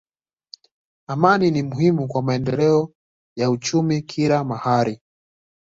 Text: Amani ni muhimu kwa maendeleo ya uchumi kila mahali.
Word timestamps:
Amani 1.07 1.51
ni 1.51 1.63
muhimu 1.63 2.07
kwa 2.07 2.21
maendeleo 2.21 2.93
ya 3.35 3.49
uchumi 3.51 4.01
kila 4.01 4.43
mahali. 4.43 5.01